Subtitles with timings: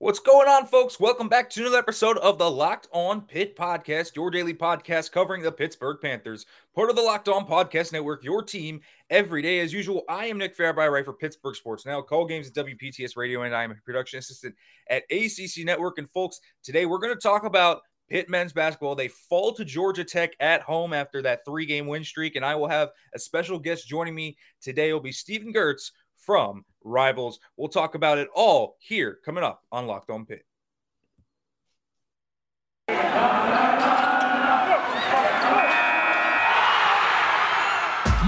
[0.00, 0.98] What's going on, folks?
[0.98, 5.42] Welcome back to another episode of the Locked On Pit Podcast, your daily podcast covering
[5.42, 9.60] the Pittsburgh Panthers, part of the Locked On Podcast Network, your team every day.
[9.60, 13.14] As usual, I am Nick I write for Pittsburgh Sports Now, call games at WPTS
[13.14, 14.54] Radio, and I am a production assistant
[14.88, 15.98] at ACC Network.
[15.98, 18.94] And, folks, today we're going to talk about Pitt men's basketball.
[18.94, 22.36] They fall to Georgia Tech at home after that three game win streak.
[22.36, 24.88] And I will have a special guest joining me today.
[24.88, 27.40] It'll be Stephen Gertz from Rivals.
[27.56, 30.44] We'll talk about it all here coming up on Locked On Pit.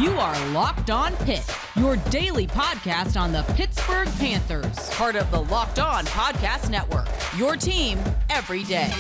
[0.00, 5.41] You are Locked On Pitt, your daily podcast on the Pittsburgh Panthers, part of the
[5.41, 7.08] Locked On Podcast Network.
[7.36, 7.98] Your team
[8.30, 8.91] every day.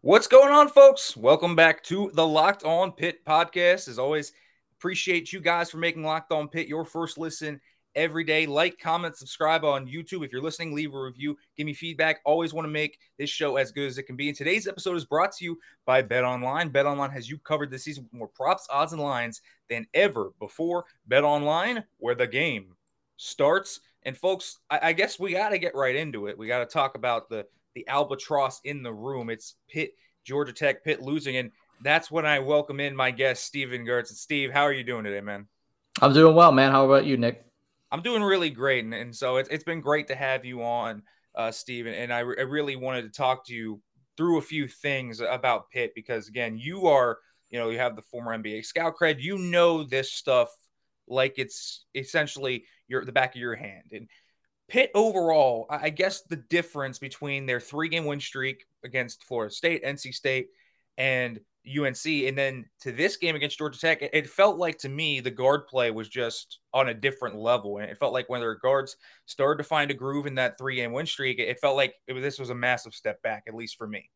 [0.00, 1.16] What's going on, folks?
[1.16, 3.88] Welcome back to the Locked On Pit podcast.
[3.88, 4.32] As always,
[4.78, 7.60] appreciate you guys for making Locked On Pit your first listen
[7.96, 8.46] every day.
[8.46, 10.24] Like, comment, subscribe on YouTube.
[10.24, 12.20] If you're listening, leave a review, give me feedback.
[12.24, 14.28] Always want to make this show as good as it can be.
[14.28, 16.68] And today's episode is brought to you by Bet Online.
[16.68, 20.30] Bet Online has you covered this season with more props, odds, and lines than ever
[20.38, 20.84] before.
[21.08, 22.76] Bet Online, where the game
[23.16, 23.80] starts.
[24.04, 26.38] And folks, I, I guess we got to get right into it.
[26.38, 27.46] We got to talk about the
[27.78, 29.30] the albatross in the room.
[29.30, 29.92] It's Pitt,
[30.24, 31.36] Georgia Tech, Pitt losing.
[31.36, 34.08] And that's when I welcome in my guest, Stephen Gertz.
[34.08, 35.46] And Steve, how are you doing today, man?
[36.02, 36.72] I'm doing well, man.
[36.72, 37.44] How about you, Nick?
[37.92, 38.84] I'm doing really great.
[38.84, 41.04] And, and so it's, it's been great to have you on,
[41.36, 41.94] uh, Stephen.
[41.94, 43.80] And I, re- I really wanted to talk to you
[44.16, 47.18] through a few things about Pitt because, again, you are,
[47.48, 49.22] you know, you have the former NBA scout cred.
[49.22, 50.48] You know this stuff
[51.06, 53.92] like it's essentially your the back of your hand.
[53.92, 54.08] And
[54.68, 59.82] Pitt overall, I guess the difference between their three game win streak against Florida State,
[59.82, 60.48] NC State,
[60.98, 65.20] and UNC, and then to this game against Georgia Tech, it, felt like to me
[65.20, 67.78] the guard play was just on a different level.
[67.78, 70.76] And it felt like when their guards started to find a groove in that three
[70.76, 73.76] game win streak, it felt like it, this was a massive step back, at least
[73.76, 74.10] for me.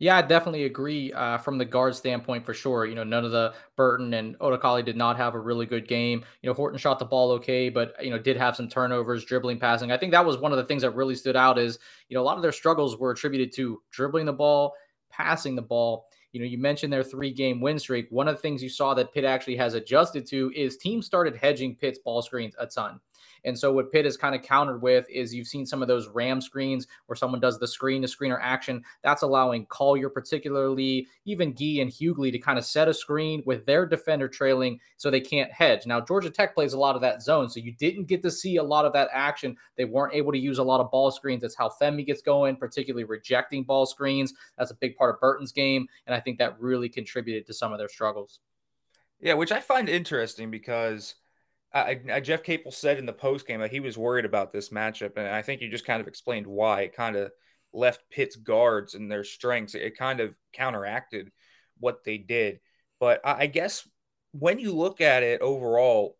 [0.00, 2.84] Yeah, I definitely agree uh, from the guard standpoint for sure.
[2.84, 6.24] You know, none of the Burton and Odukale did not have a really good game.
[6.42, 9.58] You know, Horton shot the ball okay, but you know did have some turnovers, dribbling,
[9.60, 9.92] passing.
[9.92, 11.58] I think that was one of the things that really stood out.
[11.58, 11.78] Is
[12.08, 14.74] you know a lot of their struggles were attributed to dribbling the ball,
[15.10, 16.06] passing the ball.
[16.32, 18.08] You know, you mentioned their three game win streak.
[18.10, 21.36] One of the things you saw that Pitt actually has adjusted to is teams started
[21.36, 22.98] hedging Pitt's ball screens a ton.
[23.44, 26.08] And so what Pitt has kind of countered with is you've seen some of those
[26.08, 28.82] ram screens where someone does the screen to screener action.
[29.02, 33.66] That's allowing Collier, particularly even Gueye and Hugley, to kind of set a screen with
[33.66, 35.86] their defender trailing so they can't hedge.
[35.86, 38.56] Now, Georgia Tech plays a lot of that zone, so you didn't get to see
[38.56, 39.56] a lot of that action.
[39.76, 41.42] They weren't able to use a lot of ball screens.
[41.42, 44.34] That's how Femi gets going, particularly rejecting ball screens.
[44.58, 45.86] That's a big part of Burton's game.
[46.06, 48.40] And I think that really contributed to some of their struggles.
[49.20, 51.14] Yeah, which I find interesting because
[51.74, 54.68] I, I, Jeff Capel said in the post game that he was worried about this
[54.68, 56.82] matchup, and I think you just kind of explained why.
[56.82, 57.32] It kind of
[57.72, 59.74] left Pitt's guards and their strengths.
[59.74, 61.32] It kind of counteracted
[61.80, 62.60] what they did.
[63.00, 63.86] But I, guess
[64.32, 66.16] when you look at it overall,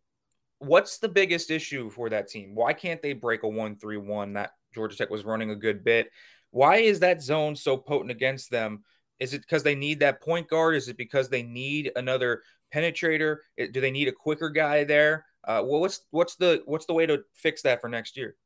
[0.59, 2.57] what's the biggest issue for that team?
[2.57, 6.11] Why can't they break a one-three-one that Georgia Tech was running a good bit?
[6.51, 8.83] Why is that zone so potent against them?
[9.21, 10.75] Is it because they need that point guard?
[10.75, 12.43] Is it because they need another
[12.75, 13.37] penetrator?
[13.57, 15.25] Do they need a quicker guy there?
[15.47, 18.37] Uh, well, what's what's the what's the way to fix that for next year?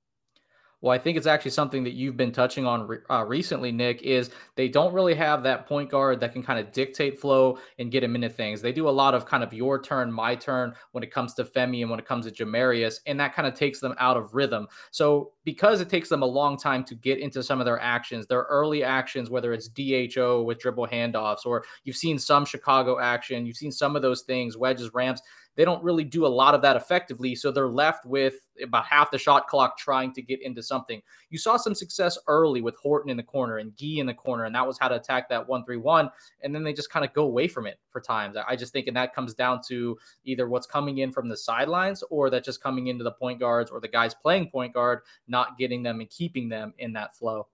[0.81, 4.03] Well, I think it's actually something that you've been touching on re- uh, recently, Nick.
[4.03, 7.91] Is they don't really have that point guard that can kind of dictate flow and
[7.91, 8.63] get them into things.
[8.63, 11.45] They do a lot of kind of your turn, my turn when it comes to
[11.45, 14.35] Femi and when it comes to Jamarius, and that kind of takes them out of
[14.35, 14.69] rhythm.
[14.93, 18.29] So because it takes them a long time to get into some of their actions,
[18.29, 23.47] their early actions, whether it's DHO with dribble handoffs, or you've seen some Chicago action,
[23.47, 25.23] you've seen some of those things, wedges, ramps
[25.59, 27.35] they don't really do a lot of that effectively.
[27.35, 31.03] So they're left with about half the shot clock trying to get into something.
[31.31, 34.45] You saw some success early with Horton in the corner and Gueye in the corner,
[34.45, 36.11] and that was how to attack that one three one.
[36.45, 38.37] And then they just kind of go away from it for times.
[38.37, 42.05] I just think, and that comes down to either what's coming in from the sidelines
[42.09, 45.59] or that just coming into the point guards or the guys playing point guard, not
[45.59, 47.49] getting them and keeping them in that flow.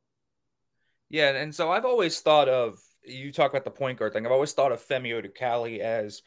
[1.09, 4.27] Yeah, and so I've always thought of you talk about the point guard thing.
[4.27, 6.23] I've always thought of Femi Odukale as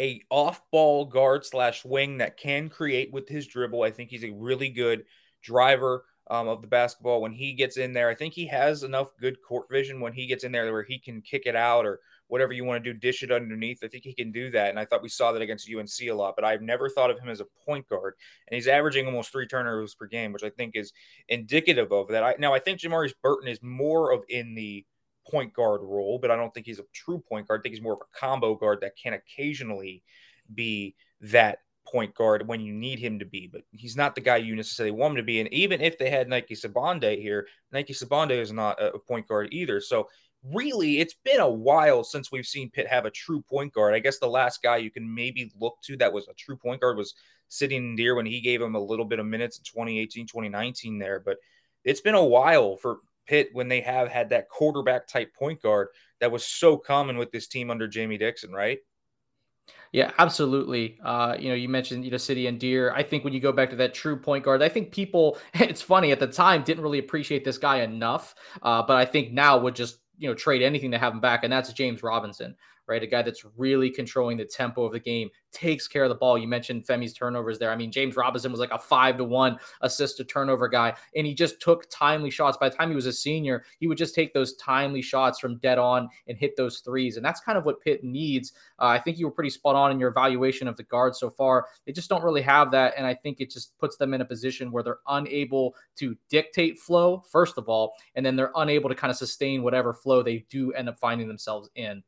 [0.00, 3.82] a off-ball guard slash wing that can create with his dribble.
[3.82, 5.04] I think he's a really good
[5.42, 8.08] driver um, of the basketball when he gets in there.
[8.08, 10.98] I think he has enough good court vision when he gets in there where he
[10.98, 13.78] can kick it out or whatever you want to do, dish it underneath.
[13.84, 14.70] I think he can do that.
[14.70, 17.20] And I thought we saw that against UNC a lot, but I've never thought of
[17.20, 18.14] him as a point guard.
[18.48, 20.92] And he's averaging almost three turnovers per game, which I think is
[21.28, 22.24] indicative of that.
[22.24, 24.84] I, now, I think Jamarius Burton is more of in the
[25.30, 27.60] point guard role, but I don't think he's a true point guard.
[27.60, 30.02] I think he's more of a combo guard that can occasionally
[30.54, 34.36] be that point guard when you need him to be, but he's not the guy
[34.36, 35.40] you necessarily want him to be.
[35.40, 39.48] And even if they had Nike Sibande here, Nike Sibande is not a point guard
[39.52, 39.80] either.
[39.80, 40.08] So
[40.52, 43.94] really, it's been a while since we've seen Pitt have a true point guard.
[43.94, 46.80] I guess the last guy you can maybe look to that was a true point
[46.80, 47.14] guard was
[47.48, 51.20] Sidy N'Dir when he gave him a little bit of minutes in 2018, 2019 there.
[51.20, 51.38] But
[51.84, 55.88] it's been a while for Pitt when they have had that quarterback type point guard
[56.20, 58.78] that was so common with this team under Jamie Dixon, right?
[59.92, 60.98] Yeah, absolutely.
[61.02, 62.92] Uh, you know, you mentioned you know Sidy N'Dir.
[62.94, 65.38] I think when you go back to that true point guard, I think people.
[65.54, 69.32] It's funny at the time didn't really appreciate this guy enough, uh, but I think
[69.32, 72.56] now would just you know trade anything to have him back, and that's James Robinson
[72.88, 73.02] right?
[73.02, 76.36] A guy that's really controlling the tempo of the game, takes care of the ball.
[76.36, 77.70] You mentioned Femi's turnovers there.
[77.70, 81.26] I mean, James Robinson was like a five to one assist to turnover guy, and
[81.26, 82.58] he just took timely shots.
[82.58, 85.58] By the time he was a senior, he would just take those timely shots from
[85.58, 87.16] dead on and hit those threes.
[87.16, 88.52] And that's kind of what Pitt needs.
[88.78, 91.30] Uh, I think you were pretty spot on in your evaluation of the guards so
[91.30, 91.66] far.
[91.86, 92.94] They just don't really have that.
[92.96, 96.78] And I think it just puts them in a position where they're unable to dictate
[96.78, 100.44] flow, first of all, and then they're unable to kind of sustain whatever flow they
[100.50, 102.02] do end up finding themselves in.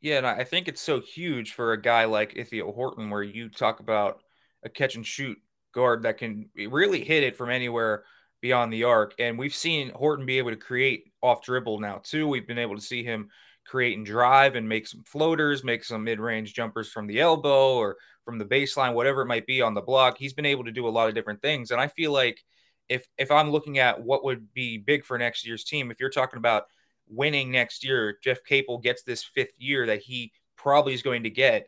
[0.00, 3.48] Yeah, and I think it's so huge for a guy like Ithiel Horton, where you
[3.48, 4.20] talk about
[4.64, 5.38] a catch and shoot
[5.74, 8.04] guard that can really hit it from anywhere
[8.42, 9.14] beyond the arc.
[9.18, 12.28] And we've seen Horton be able to create off dribble now, too.
[12.28, 13.30] We've been able to see him
[13.66, 17.74] create and drive and make some floaters, make some mid range jumpers from the elbow
[17.74, 20.18] or from the baseline, whatever it might be on the block.
[20.18, 21.70] He's been able to do a lot of different things.
[21.70, 22.40] And I feel like
[22.88, 26.10] if if I'm looking at what would be big for next year's team, if you're
[26.10, 26.64] talking about
[27.08, 31.30] winning next year, Jeff Capel gets this fifth year that he probably is going to
[31.30, 31.66] get.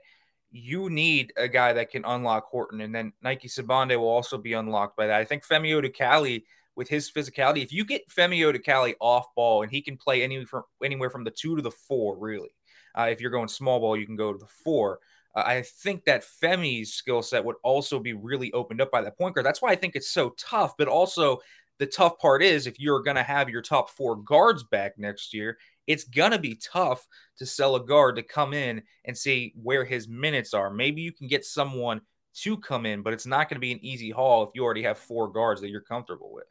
[0.50, 4.54] You need a guy that can unlock Horton, and then Nike Sibande will also be
[4.54, 5.20] unlocked by that.
[5.20, 6.42] I think Femi Odukale,
[6.74, 10.46] with his physicality, if you get Femi Odukale off ball and he can play anywhere
[10.46, 12.50] from anywhere from the two to the four, really.
[12.96, 15.00] Uh, if you're going small ball, you can go to the four.
[15.34, 19.18] Uh, I think that Femi's skill set would also be really opened up by that
[19.18, 19.44] point guard.
[19.44, 20.76] That's why I think it's so tough.
[20.76, 21.40] But also,
[21.78, 25.32] the tough part is if you're going to have your top four guards back next
[25.32, 27.06] year, it's going to be tough
[27.38, 30.70] to sell a guard to come in and see where his minutes are.
[30.70, 32.00] Maybe you can get someone
[32.42, 34.82] to come in, but it's not going to be an easy haul if you already
[34.82, 36.44] have four guards that you're comfortable with.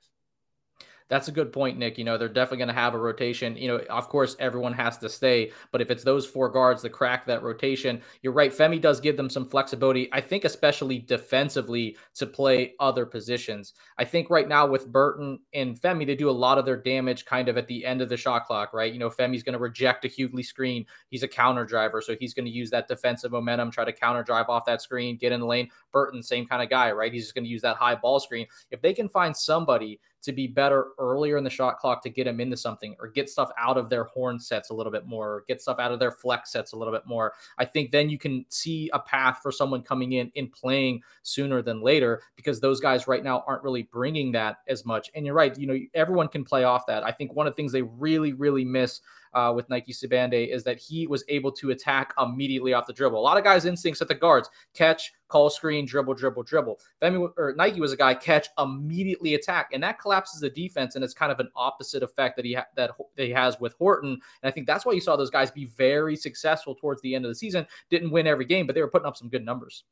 [1.09, 1.97] That's a good point, Nick.
[1.97, 3.55] You know, they're definitely going to have a rotation.
[3.55, 6.89] You know, of course, everyone has to stay, but if it's those four guards that
[6.89, 8.51] crack that rotation, you're right.
[8.51, 13.73] Femi does give them some flexibility, I think, especially defensively to play other positions.
[13.97, 17.25] I think right now with Burton and Femi, they do a lot of their damage
[17.25, 18.91] kind of at the end of the shot clock, right?
[18.91, 20.85] You know, Femi's going to reject a Hugley screen.
[21.09, 24.23] He's a counter driver, so he's going to use that defensive momentum, try to counter
[24.23, 25.69] drive off that screen, get in the lane.
[25.93, 27.13] Burton, same kind of guy, right?
[27.13, 28.47] He's just going to use that high ball screen.
[28.71, 32.25] If they can find somebody to be better earlier in the shot clock to get
[32.25, 35.27] them into something or get stuff out of their horn sets a little bit more,
[35.35, 37.33] or get stuff out of their flex sets a little bit more.
[37.57, 41.61] I think then you can see a path for someone coming in and playing sooner
[41.61, 45.09] than later because those guys right now aren't really bringing that as much.
[45.15, 47.03] And you're right, you know, everyone can play off that.
[47.03, 49.01] I think one of the things they really, really miss
[49.37, 53.19] uh, with Nike Sibande is that he was able to attack immediately off the dribble.
[53.19, 56.79] A lot of guys' instincts at the guards catch, call screen, dribble, dribble, dribble.
[56.99, 60.95] Femi or Nike was a guy catch, immediately attack, and that collapses the defense.
[60.95, 63.73] And it's kind of an opposite effect that he ha- that, that he has with
[63.73, 64.13] Horton.
[64.41, 67.23] And I think that's why you saw those guys be very successful towards the end
[67.23, 67.67] of the season.
[67.91, 69.83] Didn't win every game, but they were putting up some good numbers.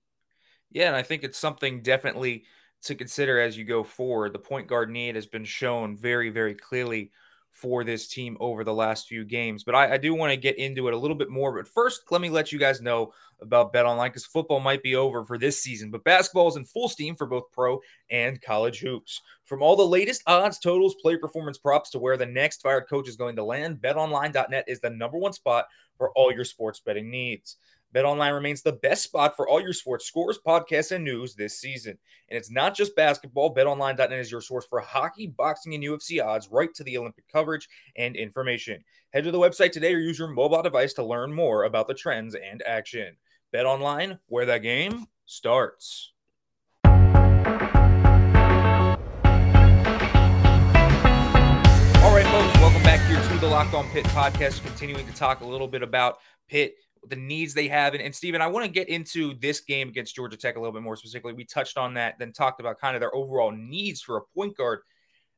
[0.72, 2.46] Yeah, and I think it's something definitely
[2.86, 4.34] to consider as you go forward.
[4.34, 7.12] The point guard need has been shown very, very clearly
[7.56, 9.64] for this team over the last few games.
[9.64, 11.56] But I, I do want to get into it a little bit more.
[11.56, 14.96] But first, let me let you guys know about Bet Online because football might be
[14.96, 18.80] over for this season, but basketball is in full steam for both pro and college
[18.80, 19.22] hoops.
[19.46, 23.08] From all the latest odds, totals, play performance props to where the next fired coach
[23.08, 25.66] is going to land, betonline.net is the number one spot
[25.98, 27.56] for all your sports betting needs.
[27.96, 31.98] BetOnline remains the best spot for all your sports scores, podcasts, and news this season.
[32.30, 33.56] And it's not just basketball.
[33.56, 37.70] BetOnline.net is your source for hockey, boxing, and UFC odds, right to the Olympic coverage
[37.96, 38.84] and information.
[39.14, 41.94] Head to the website today or use your mobile device to learn more about the
[41.94, 43.16] trends and action.
[43.54, 46.12] BetOnline, where the game starts.
[52.04, 54.62] All right, folks, welcome back here to the Locked On Pitt podcast.
[54.66, 56.18] Continuing to talk a little bit about
[56.50, 56.76] Pitt
[57.10, 57.94] the needs they have.
[57.94, 60.74] And, and Steven, I want to get into this game against Georgia Tech a little
[60.74, 61.34] bit more specifically.
[61.34, 64.58] We touched on that, then talked about kind of their overall needs for a point
[64.58, 64.80] guard.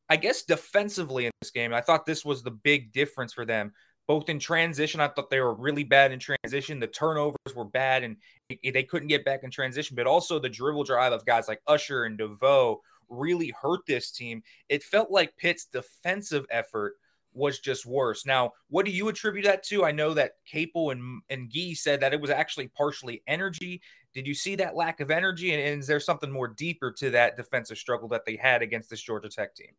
[0.10, 3.74] I guess defensively in this game, I thought this was the big difference for them.
[4.08, 6.80] Both in transition, I thought they were really bad in transition.
[6.80, 8.16] The turnovers were bad and
[8.50, 12.06] they couldn't get back in transition, but also the dribble drive of guys like Usher
[12.06, 14.44] and DeVoe really hurt this team.
[14.70, 16.96] It felt like Pitt's defensive effort
[17.34, 18.26] was just worse.
[18.26, 19.86] Now, what do you attribute that to?
[19.86, 23.82] I know that Capel and and Gueye said that it was actually partially energy.
[24.14, 27.12] Did you see that lack of energy, and, and is there something more deeper to
[27.12, 29.74] that defensive struggle that they had against this Georgia Tech team?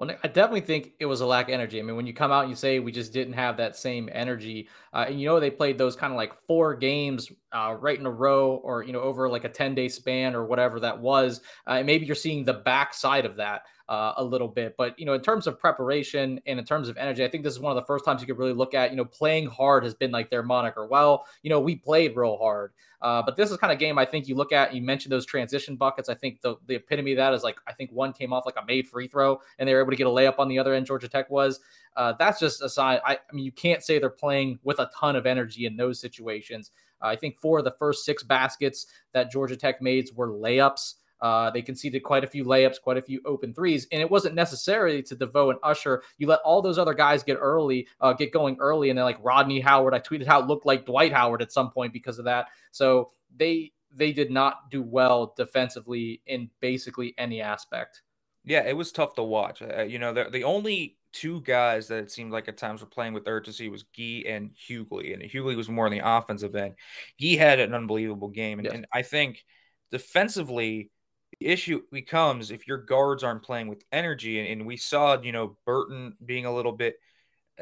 [0.00, 1.78] Well, I definitely think it was a lack of energy.
[1.78, 4.08] I mean, when you come out and you say we just didn't have that same
[4.10, 7.98] energy, uh, and you know they played those kind of like four games uh, right
[7.98, 10.98] in a row, or you know over like a ten day span or whatever that
[10.98, 14.76] was, uh, maybe you're seeing the backside of that uh, a little bit.
[14.78, 17.52] But you know, in terms of preparation and in terms of energy, I think this
[17.52, 18.92] is one of the first times you could really look at.
[18.92, 20.86] You know, playing hard has been like their moniker.
[20.86, 24.04] Well, you know, we played real hard, uh, but this is kind of game I
[24.04, 24.72] think you look at.
[24.72, 26.08] You mentioned those transition buckets.
[26.08, 28.56] I think the the epitome of that is like I think one came off like
[28.56, 30.72] a made free throw, and they were able to get a layup on the other
[30.72, 30.86] end.
[30.86, 31.58] Georgia Tech was.
[31.96, 33.00] Uh, that's just a sign.
[33.04, 35.98] I, I, mean, you can't say they're playing with a ton of energy in those
[36.00, 36.70] situations.
[37.02, 40.94] I think four of the first six baskets that Georgia Tech made were layups.
[41.20, 44.34] Uh, they conceded quite a few layups, quite a few open threes, and it wasn't
[44.34, 46.02] necessarily to DeVoe and Usher.
[46.18, 49.18] You let all those other guys get early, uh, get going early, and then like
[49.22, 52.24] Rodney Howard, I tweeted how it looked like Dwight Howard at some point because of
[52.24, 52.46] that.
[52.70, 58.02] So they they did not do well defensively in basically any aspect.
[58.44, 59.62] Yeah, it was tough to watch.
[59.62, 62.86] Uh, you know, the, the only two guys that it seemed like at times were
[62.86, 66.74] playing with urgency was Gueye and Hugley, and Hugley was more on the offensive end.
[67.16, 68.74] He had an unbelievable game, and, yes.
[68.74, 69.44] and I think
[69.90, 70.90] defensively
[71.38, 75.32] the issue becomes if your guards aren't playing with energy, and, and we saw, you
[75.32, 76.96] know, Burton being a little bit.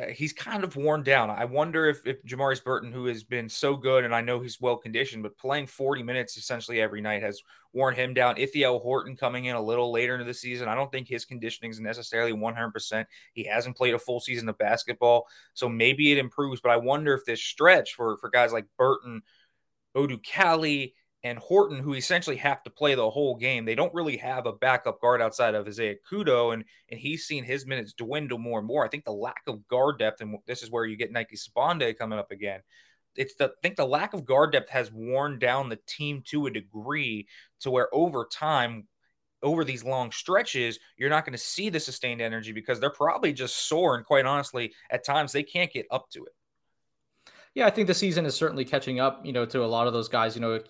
[0.00, 1.28] Uh, he's kind of worn down.
[1.28, 4.60] I wonder if, if Jamarius Burton, who has been so good, and I know he's
[4.60, 8.36] well conditioned, but playing 40 minutes essentially every night has worn him down.
[8.38, 10.68] Ithiel Horton coming in a little later into the season.
[10.68, 13.06] I don't think his conditioning is necessarily 100%.
[13.34, 16.60] He hasn't played a full season of basketball, so maybe it improves.
[16.60, 19.22] But I wonder if this stretch for, for guys like Burton,
[19.96, 20.92] Odukale,
[21.24, 23.64] and Horton, who essentially have to play the whole game.
[23.64, 27.44] They don't really have a backup guard outside of Isaiah Kudo, and and he's seen
[27.44, 28.84] his minutes dwindle more and more.
[28.84, 31.96] I think the lack of guard depth, and this is where you get Nike Sibande
[31.98, 32.60] coming up again.
[33.16, 36.46] It's the I think the lack of guard depth has worn down the team to
[36.46, 37.26] a degree
[37.60, 38.86] to where over time,
[39.42, 43.32] over these long stretches, you're not going to see the sustained energy because they're probably
[43.32, 43.96] just sore.
[43.96, 46.32] And quite honestly, at times they can't get up to it.
[47.54, 49.92] Yeah, I think the season is certainly catching up, you know, to a lot of
[49.92, 50.36] those guys.
[50.36, 50.60] You know,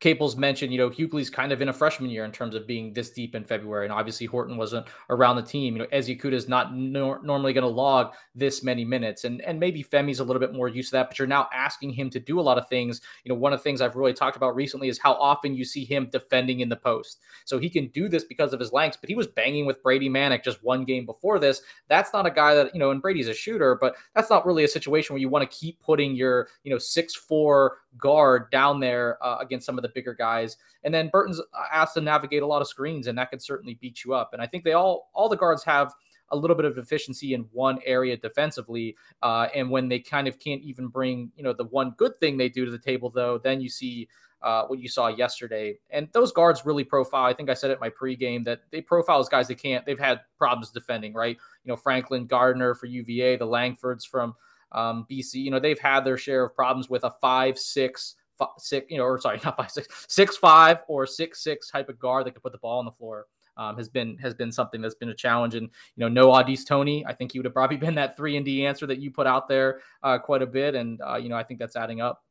[0.00, 2.92] Capel's mentioned, you know, Hugley's kind of in a freshman year in terms of being
[2.92, 3.86] this deep in February.
[3.86, 5.76] And obviously Horton wasn't around the team.
[5.76, 9.24] You know, Ezi Ezeakudo is not nor- normally going to log this many minutes.
[9.24, 11.90] And and maybe Femi's a little bit more used to that, but you're now asking
[11.90, 13.00] him to do a lot of things.
[13.24, 15.64] You know, one of the things I've really talked about recently is how often you
[15.64, 17.20] see him defending in the post.
[17.44, 20.08] So he can do this because of his lengths, but he was banging with Brady
[20.08, 21.62] Manek just one game before this.
[21.88, 24.64] That's not a guy that, you know, and Brady's a shooter, but that's not really
[24.64, 28.80] a situation where you want to keep putting your, you know, six four guard down
[28.80, 30.56] there uh, against some of the bigger guys.
[30.82, 33.74] And then Burton's uh, asked to navigate a lot of screens, and that can certainly
[33.74, 34.32] beat you up.
[34.32, 35.92] And I think they all all the guards have
[36.30, 38.96] a little bit of deficiency in one area defensively.
[39.22, 42.36] Uh, and when they kind of can't even bring, you know, the one good thing
[42.36, 44.08] they do to the table, though, then you see
[44.42, 45.78] uh, what you saw yesterday.
[45.90, 47.24] And those guards really profile.
[47.24, 49.86] I think I said it in my pregame that they profile as guys they can't.
[49.86, 51.36] They've had problems defending, right?
[51.64, 54.34] You know, Franklin Gardner for UVA, the Langfords from
[54.74, 58.48] um, BC, you know, they've had their share of problems with a five, six, five,
[58.58, 61.98] six, you know, or sorry, not five, six, six, five or six, six type of
[61.98, 63.26] guard that can put the ball on the floor.
[63.56, 65.54] Um, has been has been something that's been a challenge.
[65.54, 68.36] And you know, no Au'Diese Toney, I think he would have probably been that three
[68.36, 70.74] and D answer that you put out there uh, quite a bit.
[70.74, 72.24] And uh, you know, I think that's adding up.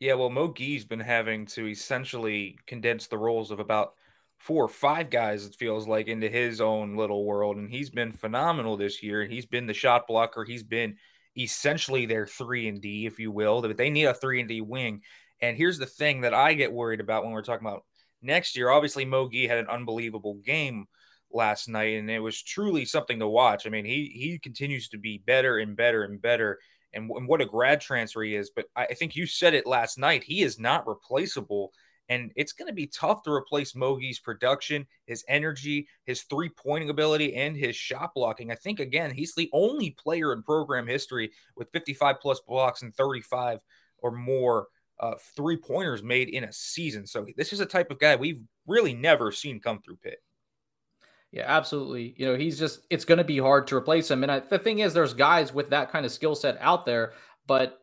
[0.00, 3.94] Yeah, well, Mo Gueye's been having to essentially condense the roles of about
[4.40, 7.58] four or five guys, it feels like, into his own little world.
[7.58, 9.26] And he's been phenomenal this year.
[9.26, 10.44] He's been the shot blocker.
[10.44, 10.96] He's been
[11.36, 13.62] essentially their three and D, if you will.
[13.62, 15.02] But they need a three and D wing.
[15.40, 17.84] And here's the thing that I get worried about when we're talking about
[18.22, 18.70] next year.
[18.70, 20.86] Obviously, Mo Gueye had an unbelievable game
[21.32, 23.66] last night, and it was truly something to watch.
[23.66, 26.58] I mean, he he continues to be better and better and better.
[26.92, 28.50] And, and what a grad transfer he is.
[28.54, 30.24] But I think you said it last night.
[30.24, 31.72] He is not replaceable
[32.10, 36.48] and it's going to be tough to replace Mo Gueye's production, his energy, his three
[36.48, 38.50] pointing ability, and his shot blocking.
[38.50, 42.92] I think, again, he's the only player in program history with 55 plus blocks and
[42.94, 43.60] 35
[43.98, 44.66] or more
[44.98, 47.06] uh, three pointers made in a season.
[47.06, 50.18] So this is a type of guy we've really never seen come through Pitt.
[51.30, 52.14] Yeah, absolutely.
[52.16, 54.24] You know, he's just, it's going to be hard to replace him.
[54.24, 57.12] And I, the thing is, there's guys with that kind of skill set out there,
[57.46, 57.79] but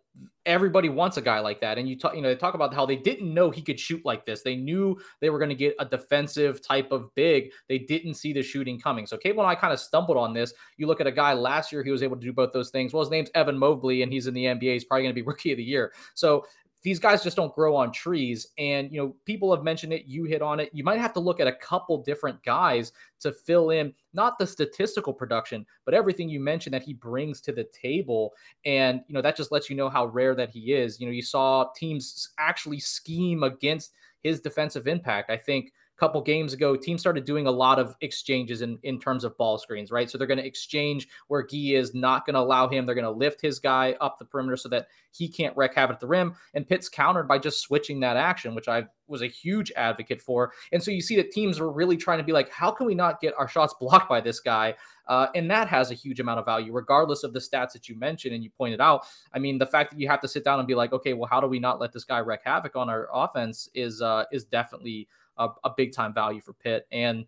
[0.47, 1.77] everybody wants a guy like that.
[1.77, 4.03] And you talk, you know, they talk about how they didn't know he could shoot
[4.05, 4.41] like this.
[4.41, 7.51] They knew they were going to get a defensive type of big.
[7.67, 9.05] They didn't see the shooting coming.
[9.05, 10.53] So Capel and I kind of stumbled on this.
[10.77, 12.93] You look at a guy last year, he was able to do both those things.
[12.93, 14.73] Well, his name's Evan Mobley, and he's in the NBA.
[14.73, 15.91] He's probably going to be rookie of the year.
[16.15, 16.45] So
[16.83, 18.47] these guys just don't grow on trees.
[18.57, 20.69] And, you know, people have mentioned it, you hit on it.
[20.73, 24.47] You might have to look at a couple different guys to fill in not the
[24.47, 28.33] statistical production, but everything you mentioned that he brings to the table.
[28.63, 30.99] And, you know, that just lets you know how rare that he is.
[30.99, 33.93] You know, you saw teams actually scheme against
[34.23, 35.29] his defensive impact.
[35.29, 39.23] I think couple games ago, teams started doing a lot of exchanges in, in terms
[39.23, 40.09] of ball screens, right?
[40.09, 42.85] So they're going to exchange where Gueye is not going to allow him.
[42.85, 45.95] They're going to lift his guy up the perimeter so that he can't wreak havoc
[45.95, 46.35] at the rim.
[46.53, 50.51] And Pitt's countered by just switching that action, which I was a huge advocate for.
[50.71, 52.95] And so you see that teams are really trying to be like, how can we
[52.95, 54.75] not get our shots blocked by this guy?
[55.07, 57.97] Uh, and that has a huge amount of value, regardless of the stats that you
[57.97, 59.05] mentioned and you pointed out.
[59.33, 61.29] I mean, the fact that you have to sit down and be like, okay, well,
[61.29, 64.43] how do we not let this guy wreak havoc on our offense is uh, is
[64.43, 66.87] definitely a, a big time value for Pitt.
[66.91, 67.25] And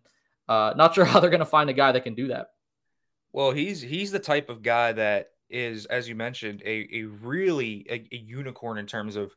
[0.48, 2.48] uh, not sure how they're going to find a guy that can do that.
[3.32, 7.86] Well, he's he's the type of guy that is, as you mentioned, a, a really
[7.88, 9.32] a, a unicorn in terms of,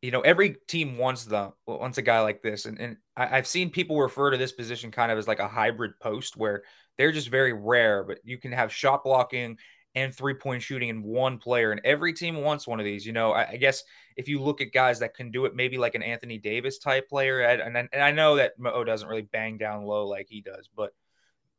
[0.00, 3.46] you know, every team wants the wants a guy like this, and and I, have
[3.46, 6.62] seen people refer to this position kind of as like a hybrid post where
[6.96, 9.58] they're just very rare, but you can have shot blocking
[9.98, 11.72] and three point shooting in one player.
[11.72, 13.04] And every team wants one of these.
[13.04, 13.82] You know, I, I, guess
[14.16, 17.08] if you look at guys that can do it, maybe like an Anthony Davis type
[17.08, 17.40] player.
[17.40, 20.68] And, and, and I know that Mo doesn't really bang down low like he does,
[20.74, 20.92] but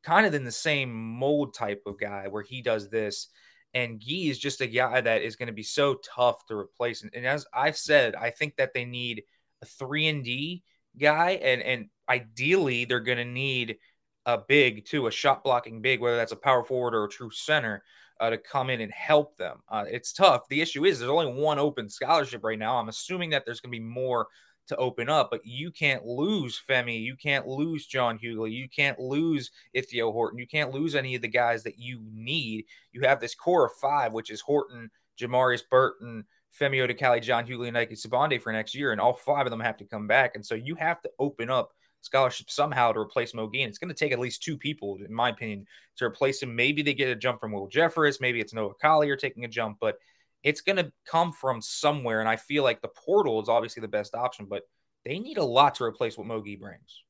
[0.03, 3.27] kind of in the same mold type of guy where he does this.
[3.73, 7.03] And Gueye is just a guy that is going to be so tough to replace.
[7.03, 9.23] And, and as I've said, I think that they need
[9.61, 10.63] a three and D
[10.97, 13.77] guy, and and ideally they're going to need
[14.25, 17.29] a big too, a shot blocking big, whether that's a power forward or a true
[17.31, 17.83] center
[18.19, 19.59] uh, to come in and help them.
[19.69, 20.47] Uh, it's tough.
[20.49, 22.77] The issue is there's only one open scholarship right now.
[22.77, 24.27] I'm assuming that there's going to be more
[24.67, 27.01] to open up, but you can't lose Femi.
[27.01, 28.51] You can't lose John Hugley.
[28.51, 30.39] You can't lose Ithiel Horton.
[30.39, 32.65] You can't lose any of the guys that you need.
[32.91, 36.25] You have this core of five, which is Horton, Jamarius Burton,
[36.59, 39.59] Femi Odukale, John Hugley, and Nike Sibande for next year, and all five of them
[39.59, 40.35] have to come back.
[40.35, 43.93] And so you have to open up scholarship somehow to replace Mo It's going to
[43.93, 45.65] take at least two people, in my opinion,
[45.97, 46.55] to replace him.
[46.55, 48.21] Maybe they get a jump from Will Jeffress.
[48.21, 49.97] Maybe it's Noah Collier taking a jump, but
[50.43, 52.19] it's going to come from somewhere.
[52.19, 54.63] And I feel like the portal is obviously the best option, but
[55.05, 57.03] they need a lot to replace what Mo Gueye brings.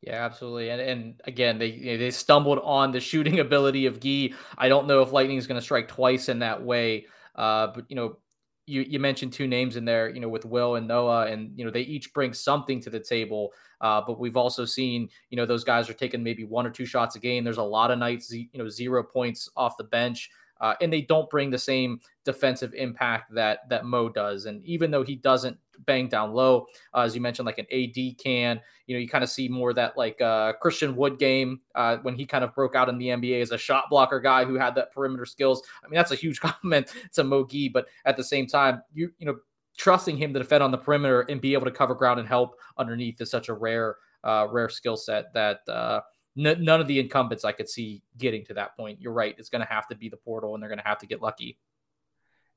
[0.00, 0.70] Yeah, absolutely.
[0.70, 4.34] And and again, they they stumbled on the shooting ability of Gueye.
[4.56, 7.06] I don't know if Lightning is going to strike twice in that way.
[7.34, 8.18] Uh, but you know,
[8.66, 11.64] you you mentioned two names in there, you know, with Will and Noah, and you
[11.64, 13.52] know they each bring something to the table.
[13.80, 16.86] Uh, but we've also seen, you know, those guys are taking maybe one or two
[16.86, 17.44] shots a game.
[17.44, 20.30] There's a lot of nights, you know, zero points off the bench.
[20.60, 24.46] Uh, and they don't bring the same defensive impact that that Mo does.
[24.46, 28.18] And even though he doesn't bang down low, uh, as you mentioned, like an AD
[28.18, 31.98] can, you know, you kind of see more that like uh, Christian Wood game uh,
[32.02, 34.54] when he kind of broke out in the NBA as a shot blocker guy who
[34.54, 35.62] had that perimeter skills.
[35.84, 39.12] I mean, that's a huge compliment to Mo Gueye, but at the same time, you
[39.18, 39.36] you know,
[39.78, 42.56] trusting him to defend on the perimeter and be able to cover ground and help
[42.76, 46.00] underneath is such a rare uh, rare skill set that uh,
[46.36, 49.00] n- none of the incumbents I could see getting to that point.
[49.00, 50.98] You're right; it's going to have to be the portal, and they're going to have
[50.98, 51.56] to get lucky.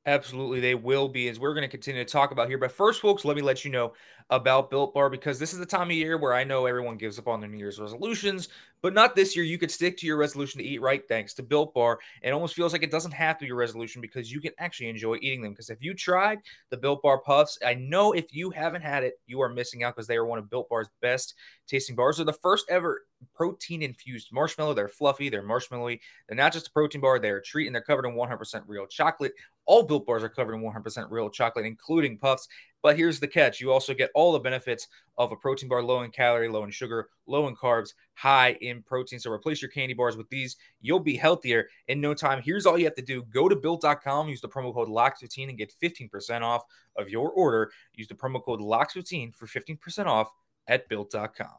[0.08, 2.58] Absolutely, they will be, as we're going to continue to talk about here.
[2.58, 3.94] But first, folks, let me let you know
[4.32, 7.20] about Built Bar because this is the time of year where I know everyone gives
[7.20, 8.48] up on their New Year's resolutions,
[8.82, 9.46] but not this year.
[9.46, 12.00] You could stick to your resolution to eat right thanks to Built Bar.
[12.24, 14.90] It almost feels like it doesn't have to be your resolution because you can actually
[14.90, 15.52] enjoy eating them.
[15.52, 16.40] Because if you tried
[16.72, 19.96] the Built Bar Puffs, I know if you haven't had it, you are missing out
[19.96, 21.36] because they are one of Built Bar's best
[21.68, 22.18] tasting bars.
[22.18, 23.04] They're the first ever
[23.36, 24.74] protein infused marshmallow.
[24.74, 26.00] They're fluffy, they're marshmallowy.
[26.28, 28.88] They're not just a protein bar, they're a treat, and they're covered in 100% real
[28.88, 29.34] chocolate.
[29.65, 32.47] All Built Bars are covered in 100% real chocolate, including puffs.
[32.82, 36.02] But here's the catch you also get all the benefits of a protein bar low
[36.02, 39.19] in calorie, low in sugar, low in carbs, high in protein.
[39.19, 40.58] So replace your candy bars with these.
[40.82, 42.41] You'll be healthier in no time.
[42.43, 45.58] Here's all you have to do go to built.com, use the promo code LOCK15 and
[45.58, 46.63] get 15% off
[46.95, 47.71] of your order.
[47.93, 50.32] Use the promo code LOCK15 for 15% off
[50.67, 51.50] at built.com.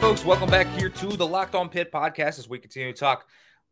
[0.00, 2.98] right, folks, welcome back here to the Locked On Pitt podcast as we continue to
[2.98, 3.26] talk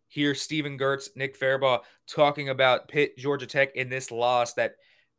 [0.08, 0.34] here.
[0.34, 4.74] Stephen Gertz, Nick Fairbaugh talking about Pitt, Georgia Tech in this loss that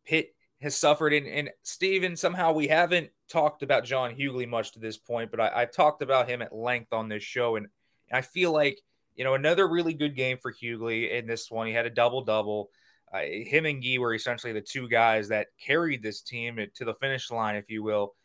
[0.05, 1.13] Pitt has suffered.
[1.13, 5.39] And, and Stephen, somehow we haven't talked about John Hugley much to this point, but
[5.39, 7.55] I, have talked about him at length on this show.
[7.55, 7.67] And,
[8.11, 8.79] I feel like,
[9.15, 11.67] you know, another really good game for Hugley in this one.
[11.67, 12.69] He had a double double.
[13.13, 16.93] Uh, him and Gee were essentially the two guys that carried this team to the
[16.95, 18.15] finish line, if you will.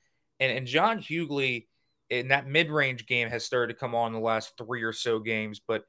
[0.41, 1.67] And, and John Hugley
[2.13, 5.61] in that mid-range game has started to come on the last three or so games,
[5.67, 5.85] but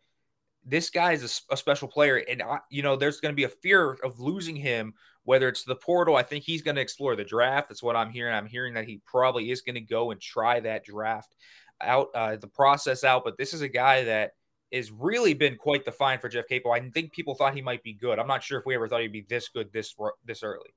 [0.66, 3.44] this guy is a, a special player, and I, you know there's going to be
[3.44, 4.94] a fear of losing him
[5.26, 7.70] whether it's the portal, I think he's going to explore the draft.
[7.70, 8.34] That's what I'm hearing.
[8.34, 11.36] I'm hearing that he probably is going to go and try that draft
[11.82, 13.24] out, uh, the process out.
[13.24, 14.32] But this is a guy that
[14.72, 16.72] has really been quite the find for Jeff Capel.
[16.72, 18.20] I think people thought he might be good.
[18.20, 20.74] I'm not sure if we ever thought he'd be this good this this early.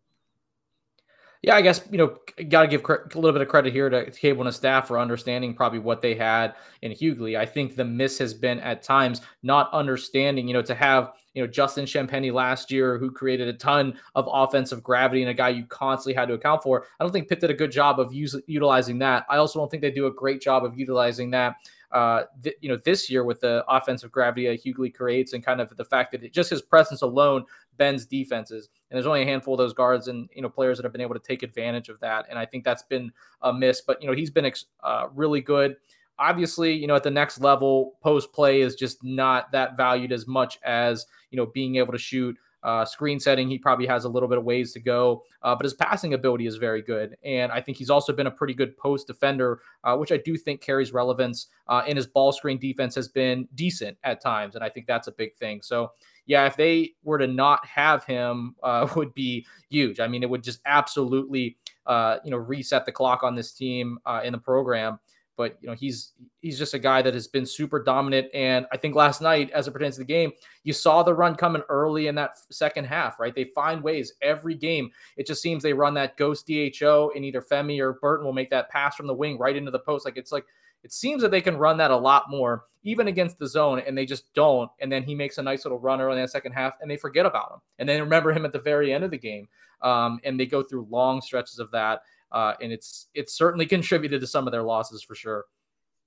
[1.47, 4.11] Yeah, I guess you know, got to give a little bit of credit here to
[4.11, 7.39] Capel and his staff for understanding probably what they had in Hugley.
[7.39, 10.49] I think the miss has been at times not understanding.
[10.49, 14.29] You know, to have you know Justin Champagnie last year, who created a ton of
[14.29, 16.87] offensive gravity and a guy you constantly had to account for.
[16.99, 19.25] I don't think Pitt did a good job of use, utilizing that.
[19.31, 21.59] I also don't think they do a great job of utilizing that
[21.93, 25.61] uh, th- you know, this year with the offensive gravity that Hugley creates and kind
[25.61, 27.45] of the fact that it, just his presence alone
[27.77, 28.69] bends defenses.
[28.91, 31.01] And there's only a handful of those guards and, you know, players that have been
[31.01, 32.27] able to take advantage of that.
[32.29, 35.41] And I think that's been a miss, but, you know, he's been ex- uh, really
[35.41, 35.77] good.
[36.19, 40.27] Obviously, you know, at the next level, post play is just not that valued as
[40.27, 42.37] much as, you know, being able to shoot
[42.67, 45.63] uh, screen setting, he probably has a little bit of ways to go, uh, but
[45.63, 47.17] his passing ability is very good.
[47.25, 50.37] And I think he's also been a pretty good post defender, uh, which I do
[50.37, 51.47] think carries relevance.
[51.69, 54.57] Uh, and his ball screen defense has been decent at times.
[54.57, 55.63] And I think that's a big thing.
[55.63, 55.93] So,
[56.27, 60.01] yeah, if they were to not have him, uh, would be huge.
[60.01, 63.99] I mean, it would just absolutely, uh, you know, reset the clock on this team
[64.25, 64.99] in the program
[65.37, 68.29] but you know he's he's just a guy that has been super dominant.
[68.35, 70.33] And i think last night as it pertains to the game
[70.65, 73.35] you saw the run coming early in that second half right?
[73.35, 74.91] They find ways every game.
[75.17, 78.51] It just seems they run that ghost dho and either femi or burton will make
[78.51, 80.05] that pass from the wing right into the post.
[80.05, 80.45] Like it's like
[80.83, 83.99] it seems that they can run that a lot more even against the zone and
[83.99, 84.71] they just don't.
[84.81, 86.97] And then he makes a nice little run early in the second half and they
[86.97, 87.61] forget about him.
[87.79, 89.49] And then remember him at the very end of the game
[89.83, 94.21] um, and they go through long stretches of that uh, and it's it's certainly contributed
[94.21, 95.45] to some of their losses for sure.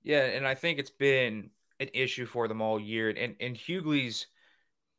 [0.02, 3.10] Yeah, and I think it's been an issue for them all year.
[3.10, 4.26] And and Hugley's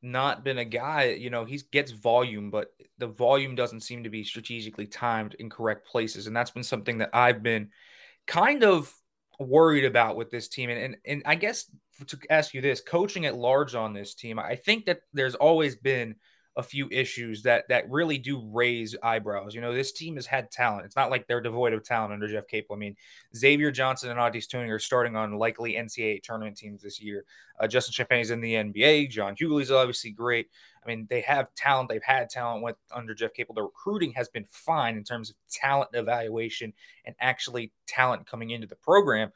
[0.03, 4.09] not been a guy, you know, he gets volume, but the volume doesn't seem to
[4.09, 6.25] be strategically timed in correct places.
[6.25, 7.69] And that's been something that I've been
[8.25, 8.91] kind of
[9.39, 10.69] worried about with this team.
[10.71, 11.65] And and, and I guess
[12.07, 15.75] to ask you this, coaching at large on this team, I think that there's always
[15.75, 16.15] been–
[16.57, 19.55] a few issues that that really do raise eyebrows.
[19.55, 20.85] You know, this team has had talent.
[20.85, 22.75] It's not like they're devoid of talent under Jeff Capel.
[22.75, 22.95] I mean,
[23.35, 27.23] Xavier Johnson and Au'Diese Toney are starting on likely NCAA tournament teams this year.
[27.59, 29.09] Uh, Justin Champagnie's in the NBA.
[29.09, 30.47] John Hugley's obviously great.
[30.83, 31.89] I mean, they have talent.
[31.89, 33.55] They've had talent with under Jeff Capel.
[33.55, 36.73] The recruiting has been fine in terms of talent evaluation
[37.05, 39.31] and actually talent coming into the program.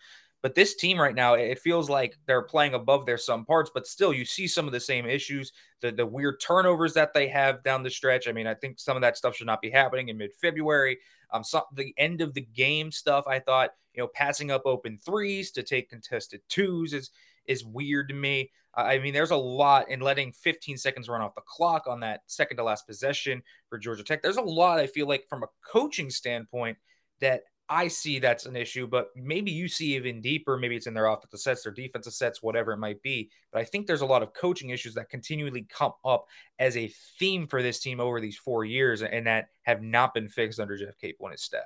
[0.45, 3.88] But this team right now, it feels like they're playing above their some parts, but
[3.88, 7.63] still you see some of the same issues, the, the weird turnovers that they have
[7.63, 8.27] down the stretch.
[8.27, 10.99] I mean, I think some of that stuff should not be happening in mid-February.
[11.34, 14.99] Um, some the end of the game stuff, I thought, you know, passing up open
[15.03, 17.10] threes to take contested twos is
[17.47, 18.51] is weird to me.
[18.75, 22.21] I mean, there's a lot in letting 15 seconds run off the clock on that
[22.27, 24.21] second to last possession for Georgia Tech.
[24.21, 26.77] There's a lot I feel like from a coaching standpoint
[27.19, 30.58] that I see that's an issue, but maybe you see even deeper.
[30.58, 33.32] Maybe it's in their offensive sets, their defensive sets, whatever it might be.
[33.51, 36.28] But I think there's a lot of coaching issues that continually come up
[36.60, 40.30] as a theme for this team over these four years and that have not been
[40.30, 41.63] fixed under Jeff Capel and his staff.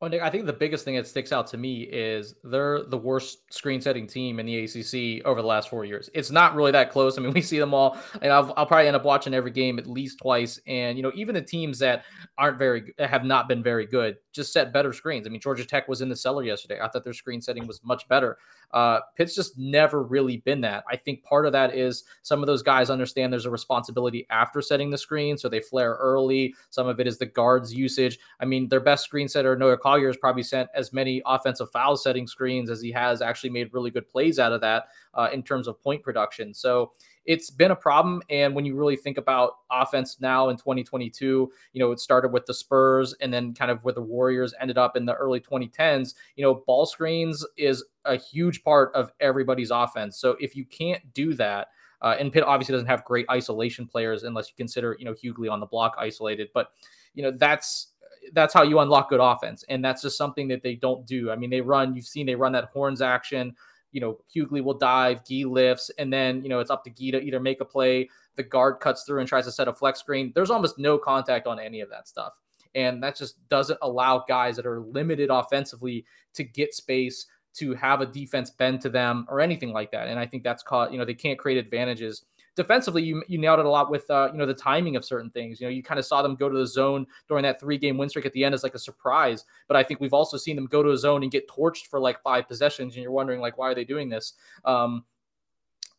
[0.00, 2.96] Well, Nick, I think the biggest thing that sticks out to me is they're the
[2.96, 6.08] worst screen setting team in the ACC over the last four years.
[6.14, 7.18] It's not really that close.
[7.18, 9.78] I mean, we see them all, and I'll, I'll probably end up watching every game
[9.78, 10.58] at least twice.
[10.66, 12.04] And you know, even the teams that
[12.38, 15.26] aren't very have not been very good just set better screens.
[15.26, 16.80] I mean, Georgia Tech was in the cellar yesterday.
[16.80, 18.38] I thought their screen setting was much better.
[18.72, 20.84] Uh, Pitt's just never really been that.
[20.88, 24.62] I think part of that is some of those guys understand there's a responsibility after
[24.62, 26.54] setting the screen, so they flare early.
[26.70, 28.18] Some of it is the guards' usage.
[28.40, 31.96] I mean, their best screen setter, Noah Collier, has probably sent as many offensive foul
[31.96, 35.42] setting screens as he has actually made really good plays out of that uh, in
[35.42, 36.54] terms of point production.
[36.54, 36.92] So
[37.30, 38.20] it's been a problem.
[38.28, 42.44] And when you really think about offense now in 2022, you know, it started with
[42.44, 46.14] the Spurs and then kind of where the Warriors ended up in the early 2010s.
[46.34, 50.18] You know, ball screens is a huge part of everybody's offense.
[50.18, 51.68] So if you can't do that,
[52.02, 55.48] uh, and Pitt obviously doesn't have great isolation players unless you consider, you know, Hughley
[55.48, 56.48] on the block isolated.
[56.52, 56.72] But,
[57.14, 57.92] you know, that's
[58.32, 59.64] that's how you unlock good offense.
[59.68, 61.30] And that's just something that they don't do.
[61.30, 63.54] I mean, they run, you've seen they run that horns action
[63.92, 67.12] you know, Hughley will dive, Gueye lifts, and then, you know, it's up to Gueye
[67.12, 69.98] to either make a play, the guard cuts through and tries to set a flex
[70.00, 70.32] screen.
[70.34, 72.38] There's almost no contact on any of that stuff.
[72.74, 78.00] And that just doesn't allow guys that are limited offensively to get space, to have
[78.00, 80.06] a defense bend to them or anything like that.
[80.06, 82.22] And I think that's caught, you know, they can't create advantages
[82.56, 85.30] defensively, you you nailed it a lot with uh, you know the timing of certain
[85.30, 85.60] things.
[85.60, 87.96] You know, you kind of saw them go to the zone during that three game
[87.96, 89.44] win streak at the end as like a surprise.
[89.68, 92.00] But I think we've also seen them go to a zone and get torched for
[92.00, 94.34] like five possessions, and you're wondering like why are they doing this?
[94.64, 95.04] Um,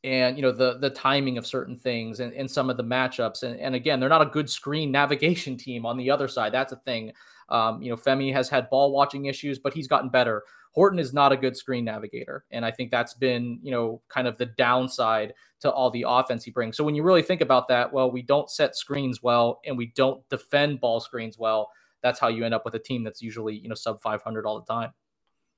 [0.04, 3.44] and you know the the timing of certain things and, and some of the matchups
[3.44, 6.74] and, and again they're not a good screen navigation team on the other side that's
[6.74, 7.12] a thing
[7.52, 11.14] um, you know femi has had ball watching issues but he's gotten better horton is
[11.14, 14.46] not a good screen navigator and i think that's been you know kind of the
[14.46, 18.10] downside to all the offense he brings so when you really think about that well
[18.10, 21.70] we don't set screens well and we don't defend ball screens well
[22.02, 24.60] that's how you end up with a team that's usually you know sub 500 all
[24.60, 24.92] the time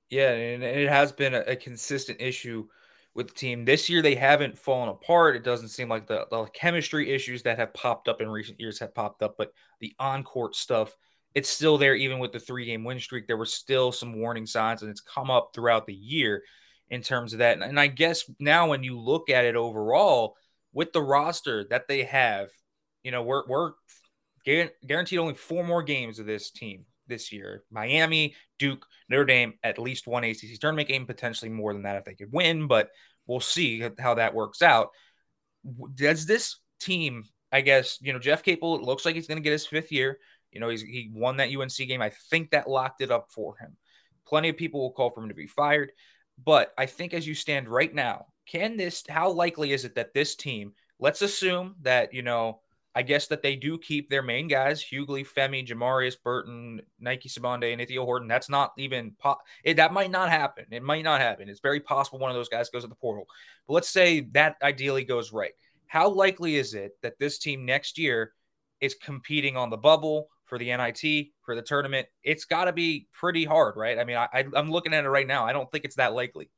[0.10, 2.68] yeah and it has been a, consistent issue
[3.16, 3.66] with the team.
[3.66, 5.36] This year, they haven't fallen apart.
[5.36, 8.80] It doesn't seem like the, the chemistry issues that have popped up in recent years
[8.80, 10.96] have popped up, but the on court stuff,
[11.36, 11.96] it's still there.
[11.96, 15.02] Even with the three game win streak, there were still some warning signs, and it's
[15.02, 16.44] come up throughout the year
[16.90, 17.62] in terms of that.
[17.62, 20.36] And, I guess now, when you look at it overall,
[20.74, 22.50] with the roster that they have,
[23.04, 23.72] you know, we're, we're
[24.46, 27.64] guaranteed only four more games of this team this year.
[27.72, 32.06] Miami, Duke, Notre Dame, at least one ACC tournament game, potentially more than that if
[32.06, 32.90] they could win, but
[33.28, 34.90] we'll see how that works out.
[35.96, 39.44] Does this team, I guess, you know, Jeff Capel, it looks like he's going to
[39.44, 40.20] get his fifth year.
[40.54, 42.02] You know, he won that UNC game.
[42.02, 43.76] I think that locked it up for him.
[44.26, 45.92] Plenty of people will call for him to be fired.
[46.44, 50.14] But I think as you stand right now, can this, how likely is it that
[50.14, 52.60] this team, let's assume that, you know,
[52.96, 57.72] I guess that they do keep their main guys, Hugley, Femi, Jamarius Burton, Nike Sibande,
[57.72, 58.28] and Ithiel Horton.
[58.28, 60.66] That's not even po- it, that might not happen.
[60.70, 61.50] It might not happen.
[61.50, 63.26] It's very possible one of those guys goes to the portal.
[63.68, 65.54] But let's say that ideally goes right.
[65.88, 68.34] How likely is it that this team next year
[68.80, 72.08] is competing on the bubble for the NIT for the tournament?
[72.24, 73.98] It's got to be pretty hard, right?
[73.98, 75.46] I mean, I, I'm looking at it right now.
[75.46, 76.52] I don't think it's that likely.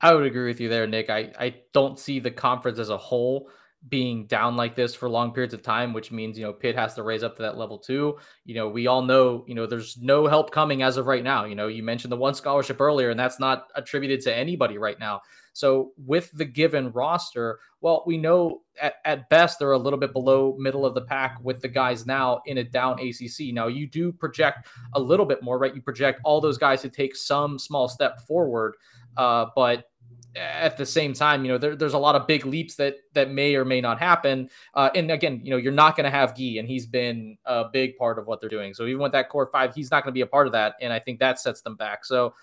[0.00, 1.10] I would agree with you there, Nick.
[1.10, 3.48] I, I don't see the conference as a whole
[3.88, 6.94] being down like this for long periods of time, which means, you know, Pitt has
[6.94, 8.18] to raise up to that level too.
[8.44, 11.44] You know, we all know, you know, there's no help coming as of right now.
[11.44, 14.98] You know, you mentioned the one scholarship earlier, and that's not attributed to anybody right
[14.98, 15.22] now.
[15.56, 20.12] So with the given roster, well, we know at, at best they're a little bit
[20.12, 23.54] below middle of the pack with the guys now in a down ACC.
[23.54, 25.74] Now you do project a little bit more, right?
[25.74, 28.74] You project all those guys to take some small step forward,
[29.16, 29.88] uh, but
[30.36, 33.30] at the same time, you know, there, there's a lot of big leaps that that
[33.30, 34.50] may or may not happen.
[34.74, 37.64] Uh, and again, you know, you're not going to have Gueye, and he's been a
[37.72, 38.74] big part of what they're doing.
[38.74, 40.74] So even with that core five, he's not going to be a part of that,
[40.82, 42.04] and I think that sets them back.
[42.04, 42.34] So,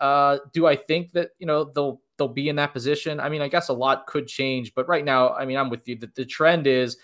[0.00, 3.20] uh, do I think that you know they'll they'll be in that position?
[3.20, 5.86] I mean, I guess a lot could change, but right now, I mean, I'm with
[5.88, 5.96] you.
[5.96, 6.96] The, the trend is.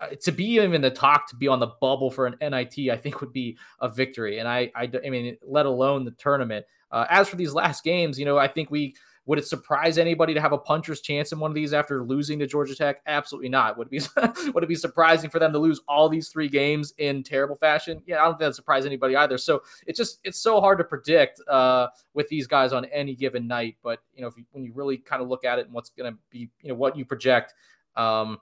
[0.00, 2.96] Uh, to be even the talk to be on the bubble for an NIT, I
[2.96, 4.40] think would be a victory.
[4.40, 6.66] And I, I, I mean, let alone the tournament.
[6.90, 10.34] Uh, as for these last games, you know, I think we would it surprise anybody
[10.34, 13.00] to have a puncher's chance in one of these after losing to Georgia Tech?
[13.06, 13.78] Absolutely not.
[13.78, 16.92] Would it be would it be surprising for them to lose all these three games
[16.98, 18.02] in terrible fashion?
[18.06, 19.38] Yeah, I don't think that surprise anybody either.
[19.38, 23.46] So it's just it's so hard to predict uh, with these guys on any given
[23.46, 23.76] night.
[23.82, 26.12] But you know, you, when you really kind of look at it and what's going
[26.12, 27.54] to be, you know, what you project,
[27.96, 28.38] um,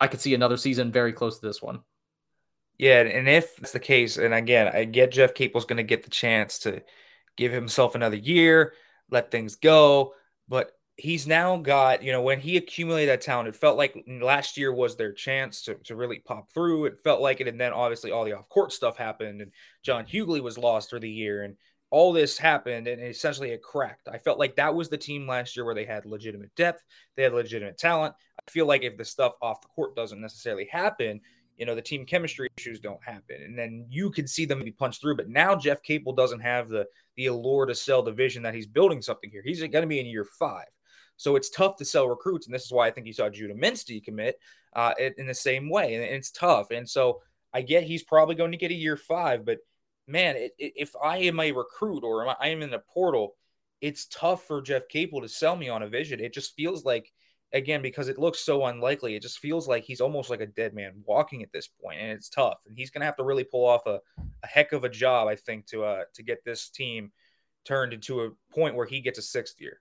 [0.00, 1.80] I could see another season very close to this one.
[2.76, 6.04] Yeah, and if that's the case, and again, I get Jeff Capel's going to get
[6.04, 6.82] the chance to
[7.36, 8.72] give himself another year,
[9.10, 10.12] let things go
[10.48, 14.56] but he's now got, you know, when he accumulated that talent, it felt like last
[14.56, 16.86] year was their chance to, to really pop through.
[16.86, 17.46] It felt like it.
[17.46, 19.52] And then obviously all the off court stuff happened and
[19.84, 21.56] John Hugley was lost for the year and
[21.90, 24.08] all this happened and essentially it cracked.
[24.08, 26.82] I felt like that was the team last year where they had legitimate depth,
[27.16, 28.14] they had legitimate talent.
[28.46, 31.20] I feel like if the stuff off the court doesn't necessarily happen,
[31.58, 33.42] you know, the team chemistry issues don't happen.
[33.42, 35.16] And then you can see them be punched through.
[35.16, 38.66] But now Jeff Capel doesn't have the the allure to sell the vision that he's
[38.66, 39.42] building something here.
[39.44, 40.68] He's going to be in year five.
[41.16, 42.46] So it's tough to sell recruits.
[42.46, 44.38] And this is why I think you saw Judah Mintz commit
[44.72, 45.94] uh, in the same way.
[45.94, 46.70] And it's tough.
[46.70, 47.20] And so
[47.52, 49.44] I get he's probably going to get a year five.
[49.44, 49.58] But
[50.06, 53.34] man, it, if I am a recruit or I am in the portal,
[53.80, 56.20] it's tough for Jeff Capel to sell me on a vision.
[56.20, 57.12] It just feels like–
[57.52, 60.74] again because it looks so unlikely it just feels like he's almost like a dead
[60.74, 63.44] man walking at this point and it's tough and he's going to have to really
[63.44, 63.98] pull off a,
[64.42, 67.10] a heck of a job i think to uh to get this team
[67.64, 69.80] turned into a point where he gets a sixth year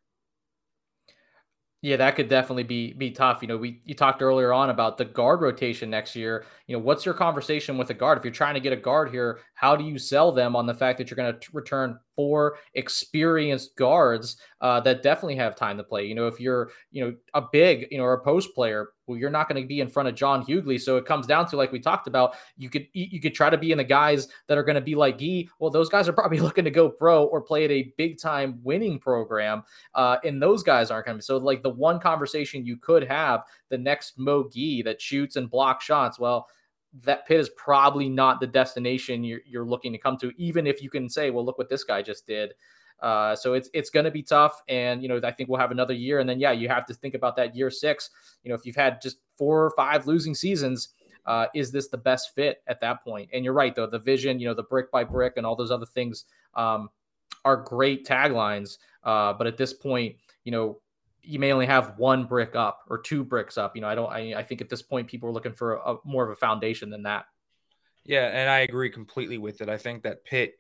[1.84, 3.44] yeah, that could definitely be be tough.
[3.44, 6.44] You know, we you talked earlier on about the guard rotation next year.
[6.66, 8.18] You know, what's your conversation with a guard?
[8.18, 10.74] If you're trying to get a guard here, how do you sell them on the
[10.74, 15.84] fact that you're going to return four experienced guards uh, that definitely have time to
[15.84, 16.06] play?
[16.06, 19.18] You know, if you're you know a big you know or a post player, well,
[19.18, 20.80] you're not going to be in front of John Hugley.
[20.80, 23.58] So it comes down to like we talked about, you could you could try to
[23.58, 25.48] be in the guys that are going to be like Gueye.
[25.60, 28.60] Well, those guys are probably looking to go pro or play at a big time
[28.64, 29.64] winning program,
[29.96, 31.24] uh, and those guys aren't going to be.
[31.24, 35.50] So like the one conversation you could have the next Mo Gueye that shoots and
[35.50, 36.20] blocks shots.
[36.20, 36.48] Well,
[37.04, 40.82] that pit is probably not the destination you're, you're looking to come to, even if
[40.82, 42.54] you can say, well, look what this guy just did.
[43.00, 45.70] Uh, so it's it's going to be tough, and you know I think we'll have
[45.70, 48.10] another year, and then yeah, you have to think about that year six.
[48.44, 50.90] You know, if you've had just four or five losing seasons,
[51.28, 53.30] uh, is this the best fit at that point?
[53.34, 55.70] And you're right though, the vision, you know, the brick by brick, and all those
[55.70, 56.90] other things um,
[57.46, 58.80] are great taglines.
[59.04, 60.80] Uh, but at this point, you know,
[61.28, 63.76] you may only have one brick up or two bricks up.
[63.76, 64.12] You know, I don't.
[64.12, 66.90] I, I think at this point, people are looking for a, more of a foundation
[66.90, 67.26] than that.
[68.06, 69.68] Yeah, and I agree completely with it.
[69.68, 70.58] I think that Pitt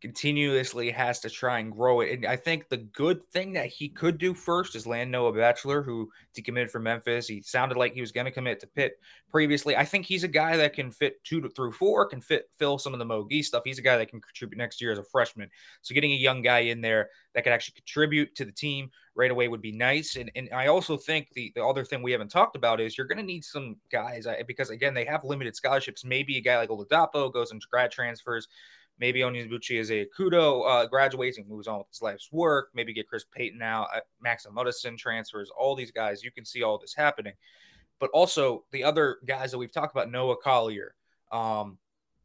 [0.00, 2.12] continuously has to try and grow it.
[2.12, 5.82] And I think the good thing that he could do first is land Noah Batchelor,
[5.82, 7.28] who decommitted from Memphis.
[7.28, 8.98] He sounded like he was going to commit to Pitt
[9.30, 9.76] previously.
[9.76, 12.78] I think he's a guy that can fit two to through four, can fit fill
[12.78, 13.62] some of the Mo Gueye stuff.
[13.64, 15.50] He's a guy that can contribute next year as a freshman.
[15.82, 19.30] So getting a young guy in there that could actually contribute to the team right
[19.30, 20.16] away would be nice.
[20.16, 23.06] And and I also think the, the other thing we haven't talked about is you're
[23.06, 26.04] going to need some guys because again they have limited scholarships.
[26.04, 28.48] Maybe a guy like Oladapo goes into grad transfers.
[29.00, 32.68] Maybe Onyebuchi is a Kudo uh, graduates and moves on with his life's work.
[32.74, 35.50] Maybe get Chris Payton out, uh, Max Amadasun transfers.
[35.58, 37.32] All these guys, you can see all this happening.
[37.98, 40.94] But also the other guys that we've talked about, Noah Collier,
[41.32, 41.78] um,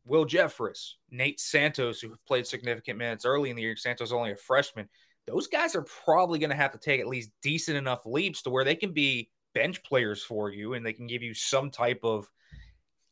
[0.05, 3.77] Will Jeffress, Nate Santos, who played significant minutes early in the year.
[3.77, 4.89] Santos only a freshman.
[5.25, 8.49] Those guys are probably going to have to take at least decent enough leaps to
[8.49, 12.01] where they can be bench players for you and they can give you some type
[12.03, 12.29] of,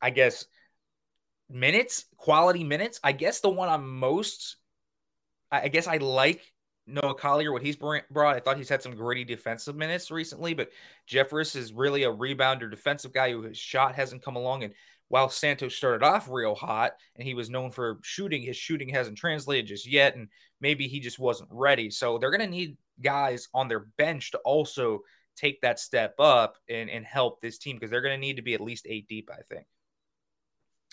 [0.01, 0.45] I guess,
[1.53, 2.99] minutes, quality minutes.
[3.03, 4.57] I guess the one I'm most,
[5.51, 6.41] I guess I like
[6.85, 8.03] Noah Collier, what he's brought.
[8.35, 10.71] I thought he's had some gritty defensive minutes recently, but
[11.09, 14.63] Jeffress is really a rebounder defensive guy who his shot hasn't come along.
[14.63, 14.73] And
[15.07, 19.17] while Santos started off real hot and he was known for shooting, his shooting hasn't
[19.17, 20.15] translated just yet.
[20.15, 20.27] And
[20.59, 21.89] maybe he just wasn't ready.
[21.89, 25.01] So they're going to need guys on their bench to also
[25.35, 28.41] take that step up and, and help this team because they're going to need to
[28.41, 29.65] be at least eight deep, I think.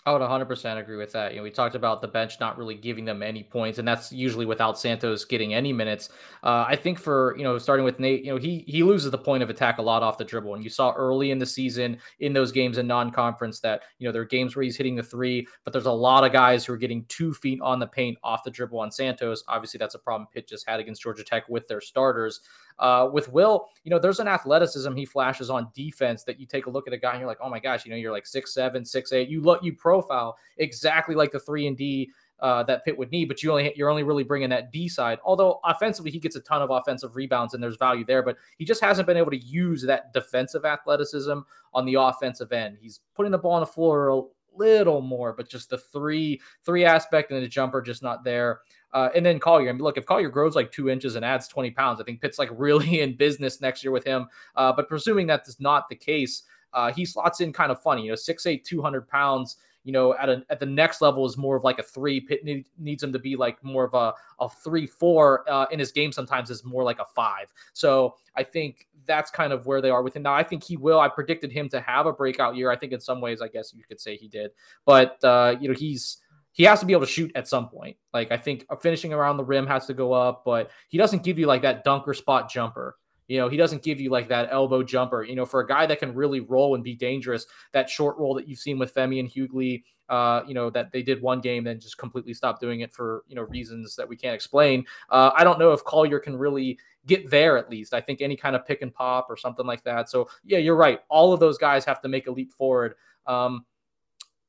[0.06, 1.32] I would 100% agree with that.
[1.32, 4.10] You know, we talked about the bench not really giving them any points, and that's
[4.10, 6.08] usually without Santos getting any minutes.
[6.42, 9.18] Uh, I think for you know, starting with Nate, you know, he he loses the
[9.18, 11.98] point of attack a lot off the dribble, and you saw early in the season
[12.18, 15.02] in those games in non-conference that you know there are games where he's hitting the
[15.02, 18.16] three, but there's a lot of guys who are getting two feet on the paint
[18.24, 19.44] off the dribble on Santos.
[19.48, 22.40] Obviously, that's a problem Pitt just had against Georgia Tech with their starters.
[22.81, 26.64] Uh, with Will, you know, there's an athleticism he flashes on defense that you take
[26.66, 28.27] a look at a guy and you're like, oh my gosh, you know, you're like
[28.27, 29.29] six seven, six eight.
[29.29, 33.27] You look, you profile exactly like the three and D uh, that Pitt would need,
[33.27, 35.19] but you only you're only really bringing that D side.
[35.25, 38.64] Although offensively, he gets a ton of offensive rebounds and there's value there, but he
[38.64, 41.40] just hasn't been able to use that defensive athleticism
[41.75, 42.79] on the offensive end.
[42.81, 44.23] He's putting the ball on the floor a
[44.57, 48.61] little more, but just the three three aspect and the jumper just not there.
[48.92, 49.70] Uh, and then Collier.
[49.70, 52.20] I mean, look, if Collier grows like two inches and adds 20 pounds, I think
[52.20, 54.26] Pitt's like really in business next year with him.
[54.57, 58.03] Uh, but presuming that is not the case, uh, he slots in kind of funny.
[58.03, 59.57] You know, 6'8, 200 pounds.
[59.83, 62.20] You know, at a at the next level is more of like a three.
[62.20, 65.79] Pitt need, needs him to be like more of a a three four uh, in
[65.79, 66.12] his game.
[66.12, 67.50] Sometimes is more like a five.
[67.72, 70.35] So I think that's kind of where they are with him now.
[70.35, 71.00] I think he will.
[71.00, 72.70] I predicted him to have a breakout year.
[72.70, 74.50] I think in some ways, I guess you could say he did.
[74.85, 76.18] But uh, you know, he's
[76.52, 77.96] he has to be able to shoot at some point.
[78.12, 81.38] Like I think finishing around the rim has to go up, but he doesn't give
[81.38, 82.96] you like that dunker spot jumper.
[83.28, 85.22] You know, he doesn't give you like that elbow jumper.
[85.22, 88.34] You know, for a guy that can really roll and be dangerous, that short roll
[88.34, 91.62] that you've seen with Femi and Hugley, uh, you know, that they did one game
[91.62, 94.84] then just completely stopped doing it for, you know, reasons that we can't explain.
[95.10, 97.94] Uh, I don't know if Collier can really get there at least.
[97.94, 100.10] I think any kind of pick and pop or something like that.
[100.10, 100.98] So, yeah, you're right.
[101.08, 102.96] All of those guys have to make a leap forward.
[103.28, 103.64] Um,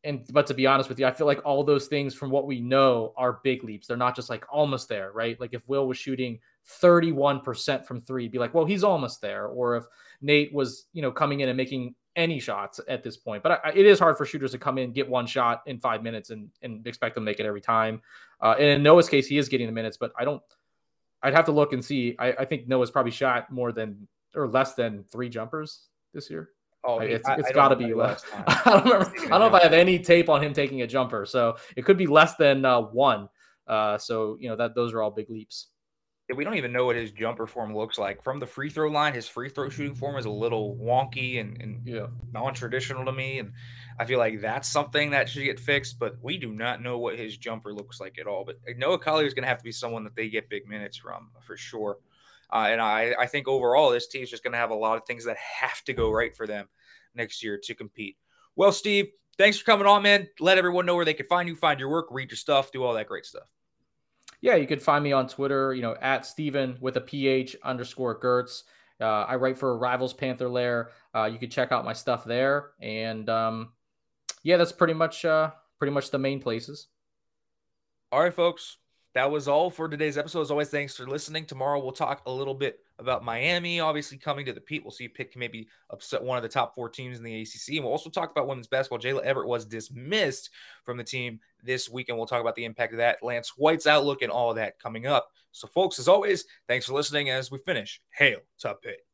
[0.04, 2.48] and but to be honest with you, I feel like all those things from what
[2.48, 3.88] we know are big leaps.
[3.88, 5.40] They're not just like almost there, right?
[5.40, 6.40] Like if Will was shooting
[6.82, 9.48] 31% from three, be like, well, he's almost there.
[9.48, 9.86] Or if
[10.22, 13.44] Nate was, you know, coming in and making any shots at this point.
[13.44, 16.02] But I, it is hard for shooters to come in, get one shot in five
[16.04, 18.02] minutes, and and expect them to make it every time.
[18.42, 20.42] Uh, and in Noah's case, he is getting the minutes, but I don't.
[21.24, 22.16] I'd have to look and see.
[22.18, 26.50] I, I think Noah's probably shot more than or less than three jumpers this year.
[26.84, 28.24] Oh, it's, it's got to be less.
[28.48, 29.14] I don't remember.
[29.26, 31.86] I don't know if I have any tape on him taking a jumper, so it
[31.86, 33.30] could be less than uh, one.
[33.68, 35.68] Uh, so you know that those are all big leaps.
[36.28, 38.90] Yeah, we don't even know what his jumper form looks like from the free throw
[38.90, 39.14] line.
[39.14, 42.08] His free throw shooting form is a little wonky and, and yeah.
[42.34, 43.52] non-traditional to me, and
[44.00, 46.00] I feel like that's something that should get fixed.
[46.00, 48.44] But we do not know what his jumper looks like at all.
[48.44, 50.98] But Noah Collier is going to have to be someone that they get big minutes
[50.98, 51.98] from for sure.
[52.52, 54.98] Uh, and I, I think overall, this team is just going to have a lot
[54.98, 56.68] of things that have to go right for them
[57.16, 58.18] next year to compete.
[58.56, 60.28] Well, Steve, thanks for coming on, man.
[60.40, 62.84] Let everyone know where they can find you, find your work, read your stuff, do
[62.84, 63.50] all that great stuff.
[64.42, 68.20] Yeah, you can find me on Twitter, you know, at Steven with a PH underscore
[68.20, 68.64] Gertz.
[69.00, 70.92] Uh, I write for Rivals Panther Lair.
[71.16, 72.72] Uh, you can check out my stuff there.
[72.82, 73.74] And um,
[74.44, 76.88] yeah, that's pretty much uh, pretty much the main places.
[78.12, 78.78] All right, folks
[79.14, 80.42] that was all for today's episode.
[80.42, 81.46] As always, thanks for listening.
[81.46, 84.84] Tomorrow we'll talk a little bit about Miami, obviously coming to the Pete.
[84.84, 87.42] We'll see if Pitt can maybe upset one of the top four teams in the
[87.42, 87.76] ACC.
[87.76, 89.00] And we'll also talk about women's basketball.
[89.00, 90.50] Jayla Everett was dismissed
[90.86, 93.88] from the team this week, and we'll talk about the impact of that, Lance White's
[93.88, 95.30] outlook, and all of that coming up.
[95.52, 97.30] So, folks, as always, thanks for listening.
[97.30, 99.06] As we finish, hail to Pitt.